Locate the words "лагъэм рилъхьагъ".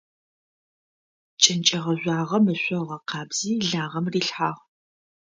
3.69-4.61